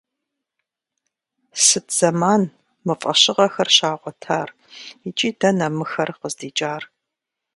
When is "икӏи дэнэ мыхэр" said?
5.07-6.09